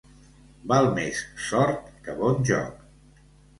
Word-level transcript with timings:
Val 0.71 0.89
més 0.95 1.21
sort 1.49 1.93
que 2.09 2.19
bon 2.25 2.43
joc. 2.53 2.83